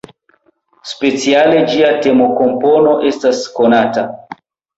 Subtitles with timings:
[0.91, 4.09] Speciale ĝia temokompono estas konata.